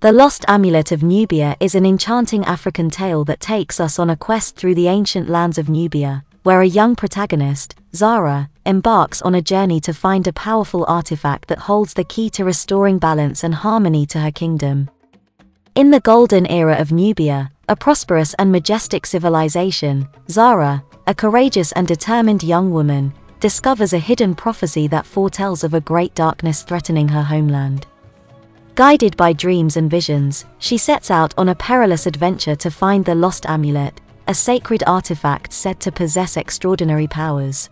The 0.00 0.12
Lost 0.12 0.46
Amulet 0.48 0.92
of 0.92 1.02
Nubia 1.02 1.58
is 1.60 1.74
an 1.74 1.84
enchanting 1.84 2.42
African 2.46 2.88
tale 2.88 3.22
that 3.26 3.38
takes 3.38 3.78
us 3.78 3.98
on 3.98 4.08
a 4.08 4.16
quest 4.16 4.56
through 4.56 4.74
the 4.74 4.88
ancient 4.88 5.28
lands 5.28 5.58
of 5.58 5.68
Nubia, 5.68 6.24
where 6.42 6.62
a 6.62 6.66
young 6.66 6.96
protagonist, 6.96 7.74
Zara, 7.94 8.48
embarks 8.64 9.20
on 9.20 9.34
a 9.34 9.42
journey 9.42 9.78
to 9.80 9.92
find 9.92 10.26
a 10.26 10.32
powerful 10.32 10.86
artifact 10.88 11.48
that 11.48 11.58
holds 11.58 11.92
the 11.92 12.04
key 12.04 12.30
to 12.30 12.46
restoring 12.46 12.96
balance 12.96 13.44
and 13.44 13.54
harmony 13.54 14.06
to 14.06 14.20
her 14.20 14.30
kingdom. 14.30 14.88
In 15.74 15.90
the 15.90 16.00
golden 16.00 16.46
era 16.46 16.80
of 16.80 16.92
Nubia, 16.92 17.50
a 17.68 17.76
prosperous 17.76 18.32
and 18.38 18.50
majestic 18.50 19.04
civilization, 19.04 20.08
Zara, 20.30 20.82
a 21.06 21.14
courageous 21.14 21.72
and 21.72 21.86
determined 21.86 22.42
young 22.42 22.70
woman, 22.70 23.12
discovers 23.38 23.92
a 23.92 23.98
hidden 23.98 24.34
prophecy 24.34 24.86
that 24.86 25.04
foretells 25.04 25.62
of 25.62 25.74
a 25.74 25.80
great 25.82 26.14
darkness 26.14 26.62
threatening 26.62 27.08
her 27.08 27.24
homeland. 27.24 27.86
Guided 28.80 29.14
by 29.18 29.34
dreams 29.34 29.76
and 29.76 29.90
visions, 29.90 30.46
she 30.58 30.78
sets 30.78 31.10
out 31.10 31.34
on 31.36 31.50
a 31.50 31.54
perilous 31.54 32.06
adventure 32.06 32.56
to 32.56 32.70
find 32.70 33.04
the 33.04 33.14
lost 33.14 33.44
amulet, 33.44 34.00
a 34.26 34.32
sacred 34.32 34.82
artifact 34.86 35.52
said 35.52 35.78
to 35.80 35.92
possess 35.92 36.38
extraordinary 36.38 37.06
powers. 37.06 37.68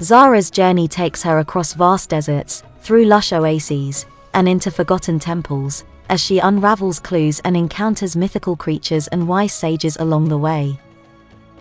Zara's 0.00 0.50
journey 0.50 0.88
takes 0.88 1.22
her 1.24 1.40
across 1.40 1.74
vast 1.74 2.08
deserts, 2.08 2.62
through 2.80 3.04
lush 3.04 3.34
oases, 3.34 4.06
and 4.32 4.48
into 4.48 4.70
forgotten 4.70 5.18
temples, 5.18 5.84
as 6.08 6.22
she 6.22 6.38
unravels 6.38 7.00
clues 7.00 7.40
and 7.40 7.54
encounters 7.54 8.16
mythical 8.16 8.56
creatures 8.56 9.08
and 9.08 9.28
wise 9.28 9.52
sages 9.52 9.98
along 10.00 10.30
the 10.30 10.38
way. 10.38 10.80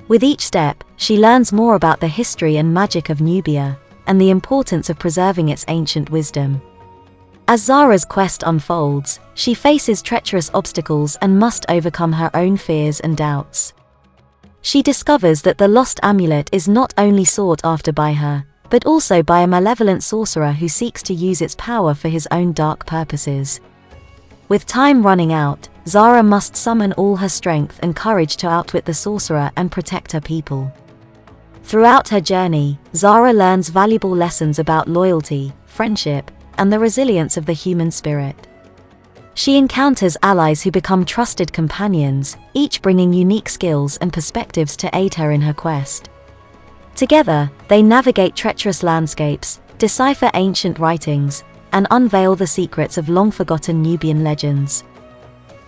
With 0.07 0.23
each 0.23 0.39
step, 0.39 0.85
she 0.95 1.17
learns 1.17 1.51
more 1.51 1.75
about 1.75 1.99
the 1.99 2.07
history 2.07 2.55
and 2.55 2.73
magic 2.73 3.09
of 3.09 3.19
Nubia, 3.19 3.77
and 4.07 4.21
the 4.21 4.29
importance 4.29 4.89
of 4.89 4.99
preserving 4.99 5.49
its 5.49 5.65
ancient 5.67 6.09
wisdom. 6.09 6.61
As 7.47 7.63
Zara's 7.63 8.05
quest 8.05 8.43
unfolds, 8.45 9.19
she 9.33 9.53
faces 9.53 10.01
treacherous 10.01 10.49
obstacles 10.53 11.17
and 11.21 11.37
must 11.37 11.65
overcome 11.67 12.13
her 12.13 12.31
own 12.33 12.55
fears 12.55 13.01
and 13.01 13.17
doubts. 13.17 13.73
She 14.61 14.81
discovers 14.81 15.41
that 15.41 15.57
the 15.57 15.67
lost 15.67 15.99
amulet 16.01 16.49
is 16.53 16.69
not 16.69 16.93
only 16.97 17.25
sought 17.25 17.59
after 17.65 17.91
by 17.91 18.13
her, 18.13 18.45
but 18.69 18.85
also 18.85 19.21
by 19.21 19.41
a 19.41 19.47
malevolent 19.47 20.03
sorcerer 20.03 20.53
who 20.53 20.69
seeks 20.69 21.03
to 21.03 21.13
use 21.13 21.41
its 21.41 21.55
power 21.55 21.93
for 21.93 22.07
his 22.07 22.27
own 22.31 22.53
dark 22.53 22.85
purposes. 22.85 23.59
With 24.47 24.65
time 24.65 25.05
running 25.05 25.33
out, 25.33 25.67
Zara 25.85 26.23
must 26.23 26.55
summon 26.55 26.93
all 26.93 27.17
her 27.17 27.29
strength 27.29 27.77
and 27.83 27.93
courage 27.93 28.37
to 28.37 28.47
outwit 28.49 28.85
the 28.85 28.93
sorcerer 28.93 29.51
and 29.57 29.69
protect 29.69 30.13
her 30.13 30.21
people. 30.21 30.71
Throughout 31.63 32.07
her 32.07 32.21
journey, 32.21 32.79
Zara 32.95 33.33
learns 33.33 33.67
valuable 33.67 34.15
lessons 34.15 34.59
about 34.59 34.87
loyalty, 34.87 35.51
friendship, 35.65 36.31
and 36.57 36.71
the 36.71 36.79
resilience 36.79 37.37
of 37.37 37.45
the 37.45 37.53
human 37.53 37.91
spirit. 37.91 38.47
She 39.35 39.57
encounters 39.57 40.17
allies 40.21 40.61
who 40.61 40.71
become 40.71 41.05
trusted 41.05 41.51
companions, 41.51 42.37
each 42.53 42.81
bringing 42.81 43.11
unique 43.13 43.49
skills 43.49 43.97
and 43.97 44.13
perspectives 44.13 44.77
to 44.77 44.89
aid 44.93 45.15
her 45.15 45.31
in 45.31 45.41
her 45.41 45.53
quest. 45.53 46.09
Together, 46.95 47.51
they 47.67 47.81
navigate 47.81 48.35
treacherous 48.35 48.83
landscapes, 48.83 49.59
decipher 49.79 50.29
ancient 50.35 50.77
writings, 50.77 51.43
and 51.71 51.87
unveil 51.89 52.35
the 52.35 52.45
secrets 52.45 52.97
of 52.97 53.09
long 53.09 53.31
forgotten 53.31 53.81
Nubian 53.81 54.23
legends. 54.23 54.83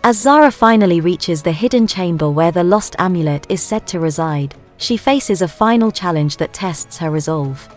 As 0.04 0.20
Zara 0.22 0.52
finally 0.52 1.02
reaches 1.02 1.42
the 1.42 1.52
hidden 1.52 1.88
chamber 1.88 2.30
where 2.30 2.52
the 2.52 2.64
lost 2.64 2.96
amulet 3.00 3.48
is 3.50 3.64
said 3.64 3.88
to 3.88 4.00
reside, 4.00 4.54
she 4.78 4.98
faces 4.98 5.42
a 5.42 5.48
final 5.48 5.92
challenge 5.92 6.38
that 6.38 6.54
tests 6.54 6.98
her 6.98 7.10
resolve. 7.10 7.68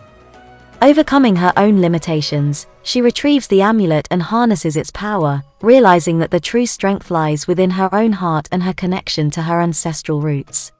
Overcoming 0.81 1.35
her 1.35 1.51
own 1.57 1.81
limitations, 1.81 2.65
she 2.83 3.01
retrieves 3.01 3.47
the 3.47 3.61
amulet 3.61 4.07
and 4.09 4.23
harnesses 4.23 4.77
its 4.77 4.91
power, 4.91 5.43
realizing 5.61 6.19
that 6.19 6.31
the 6.31 6.39
true 6.39 6.65
strength 6.65 7.11
lies 7.11 7.47
within 7.47 7.71
her 7.71 7.93
own 7.93 8.13
heart 8.13 8.47
and 8.49 8.63
her 8.63 8.73
connection 8.73 9.29
to 9.31 9.41
her 9.41 9.59
ancestral 9.59 10.21
roots. 10.21 10.71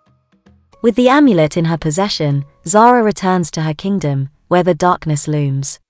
With 0.82 0.96
the 0.96 1.10
amulet 1.10 1.58
in 1.58 1.66
her 1.66 1.78
possession, 1.78 2.46
Zara 2.66 3.04
returns 3.04 3.52
to 3.52 3.62
her 3.62 3.74
kingdom, 3.74 4.30
where 4.48 4.64
the 4.64 4.74
darkness 4.74 5.28
looms. 5.28 5.82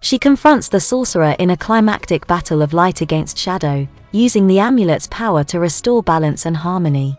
She 0.00 0.18
confronts 0.18 0.68
the 0.68 0.80
sorcerer 0.80 1.34
in 1.38 1.48
a 1.48 1.56
climactic 1.56 2.26
battle 2.26 2.60
of 2.60 2.74
light 2.74 3.00
against 3.00 3.38
shadow, 3.38 3.88
using 4.10 4.46
the 4.46 4.58
amulet's 4.58 5.06
power 5.06 5.42
to 5.44 5.58
restore 5.58 6.02
balance 6.02 6.44
and 6.44 6.58
harmony. 6.58 7.16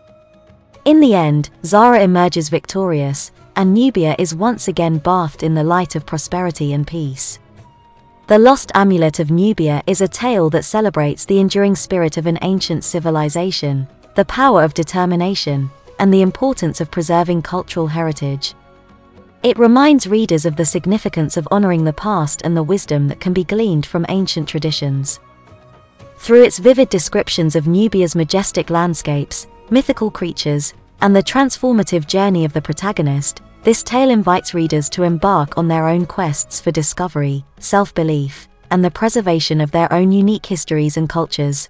In 0.84 1.00
the 1.00 1.14
end, 1.14 1.48
Zara 1.64 2.02
emerges 2.02 2.50
victorious, 2.50 3.32
and 3.56 3.72
Nubia 3.72 4.14
is 4.18 4.34
once 4.34 4.68
again 4.68 4.98
bathed 4.98 5.42
in 5.42 5.54
the 5.54 5.64
light 5.64 5.94
of 5.94 6.04
prosperity 6.04 6.74
and 6.74 6.86
peace. 6.86 7.38
The 8.26 8.38
Lost 8.38 8.70
Amulet 8.74 9.18
of 9.18 9.30
Nubia 9.30 9.82
is 9.86 10.02
a 10.02 10.08
tale 10.08 10.50
that 10.50 10.64
celebrates 10.64 11.24
the 11.24 11.38
enduring 11.38 11.74
spirit 11.74 12.18
of 12.18 12.26
an 12.26 12.38
ancient 12.42 12.84
civilization, 12.84 13.86
the 14.14 14.26
power 14.26 14.62
of 14.62 14.74
determination, 14.74 15.70
and 15.98 16.12
the 16.12 16.22
importance 16.22 16.82
of 16.82 16.90
preserving 16.90 17.42
cultural 17.42 17.86
heritage. 17.86 18.54
It 19.42 19.58
reminds 19.58 20.06
readers 20.06 20.44
of 20.44 20.56
the 20.56 20.64
significance 20.66 21.36
of 21.38 21.48
honoring 21.50 21.84
the 21.84 21.92
past 21.92 22.42
and 22.42 22.54
the 22.54 22.62
wisdom 22.62 23.08
that 23.08 23.20
can 23.20 23.32
be 23.32 23.44
gleaned 23.44 23.86
from 23.86 24.04
ancient 24.10 24.48
traditions. 24.48 25.18
Through 26.18 26.44
its 26.44 26.58
vivid 26.58 26.88
descriptions 26.88 27.56
of 27.56 27.66
Nubia's 27.66 28.14
majestic 28.14 28.70
landscapes, 28.70 29.46
mythical 29.70 30.10
creatures, 30.10 30.74
and 31.00 31.14
the 31.14 31.22
transformative 31.22 32.06
journey 32.06 32.44
of 32.44 32.52
the 32.52 32.62
protagonist, 32.62 33.42
this 33.62 33.82
tale 33.82 34.10
invites 34.10 34.54
readers 34.54 34.88
to 34.90 35.02
embark 35.02 35.56
on 35.56 35.68
their 35.68 35.88
own 35.88 36.06
quests 36.06 36.60
for 36.60 36.70
discovery, 36.70 37.44
self 37.58 37.94
belief, 37.94 38.48
and 38.70 38.84
the 38.84 38.90
preservation 38.90 39.60
of 39.60 39.70
their 39.70 39.92
own 39.92 40.12
unique 40.12 40.46
histories 40.46 40.96
and 40.96 41.08
cultures. 41.08 41.68